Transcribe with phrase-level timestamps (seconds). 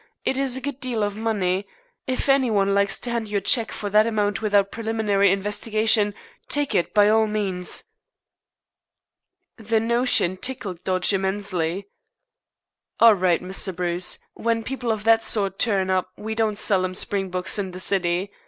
[0.25, 1.67] It is a good deal of money.
[2.07, 6.15] If any one likes to hand you a cheque for that amount without preliminary investigation,
[6.49, 7.83] take it by all means."
[9.57, 11.87] The notion tickled Dodge immensely.
[12.99, 13.75] "All right, Mr.
[13.75, 14.17] Bruce.
[14.33, 18.31] When people of that sort turn up we don't sell 'em Springboks in the City.